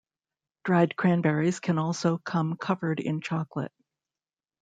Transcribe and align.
Dried 0.63 0.95
cranberries 0.95 1.59
can 1.59 1.77
also 1.77 2.17
come 2.17 2.57
covered 2.57 2.99
in 2.99 3.21
chocolate. 3.21 3.71